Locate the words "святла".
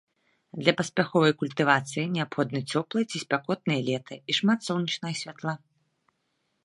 5.25-5.55